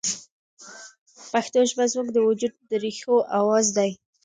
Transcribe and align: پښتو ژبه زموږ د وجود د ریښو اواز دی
پښتو 1.31 1.59
ژبه 1.69 1.85
زموږ 1.93 2.07
د 2.13 2.17
وجود 2.27 2.53
د 2.69 2.71
ریښو 2.83 3.15
اواز 3.39 3.67
دی 3.77 3.91